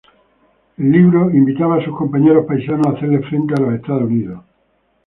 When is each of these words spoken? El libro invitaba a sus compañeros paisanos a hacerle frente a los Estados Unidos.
El 0.77 0.91
libro 0.91 1.29
invitaba 1.29 1.75
a 1.77 1.85
sus 1.85 1.95
compañeros 1.95 2.47
paisanos 2.47 2.87
a 2.87 2.97
hacerle 2.97 3.19
frente 3.19 3.53
a 3.53 3.59
los 3.63 3.75
Estados 3.75 4.01
Unidos. 4.05 4.41